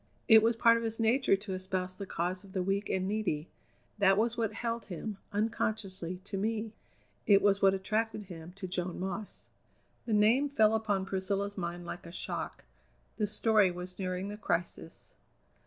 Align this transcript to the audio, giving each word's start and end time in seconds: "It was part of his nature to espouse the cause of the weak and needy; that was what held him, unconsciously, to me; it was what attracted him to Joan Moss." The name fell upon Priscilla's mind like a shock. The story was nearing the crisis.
"It 0.27 0.41
was 0.41 0.55
part 0.55 0.77
of 0.77 0.83
his 0.83 0.99
nature 0.99 1.35
to 1.35 1.53
espouse 1.53 1.99
the 1.99 2.07
cause 2.07 2.43
of 2.43 2.53
the 2.53 2.63
weak 2.63 2.89
and 2.89 3.07
needy; 3.07 3.49
that 3.99 4.17
was 4.17 4.35
what 4.35 4.51
held 4.51 4.85
him, 4.85 5.19
unconsciously, 5.31 6.19
to 6.23 6.37
me; 6.39 6.73
it 7.27 7.39
was 7.39 7.61
what 7.61 7.75
attracted 7.75 8.23
him 8.23 8.51
to 8.53 8.67
Joan 8.67 8.99
Moss." 8.99 9.45
The 10.07 10.13
name 10.13 10.49
fell 10.49 10.73
upon 10.73 11.05
Priscilla's 11.05 11.55
mind 11.55 11.85
like 11.85 12.07
a 12.07 12.11
shock. 12.11 12.63
The 13.19 13.27
story 13.27 13.69
was 13.69 13.99
nearing 13.99 14.29
the 14.29 14.37
crisis. 14.37 15.13